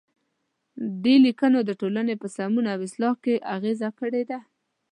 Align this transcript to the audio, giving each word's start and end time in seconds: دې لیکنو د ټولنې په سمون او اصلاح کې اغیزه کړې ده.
دې 1.03 1.15
لیکنو 1.25 1.59
د 1.65 1.71
ټولنې 1.81 2.13
په 2.21 2.27
سمون 2.35 2.65
او 2.73 2.79
اصلاح 2.87 3.15
کې 3.23 3.43
اغیزه 3.55 3.89
کړې 3.99 4.23
ده. 4.29 4.39